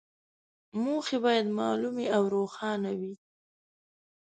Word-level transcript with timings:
موخې 0.83 1.17
باید 1.25 1.47
معلومې 1.59 2.05
او 2.15 2.23
روښانه 2.35 2.91
وي. 2.99 3.13